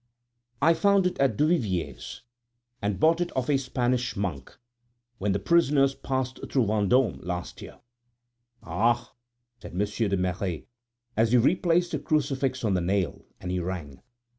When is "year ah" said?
7.61-9.13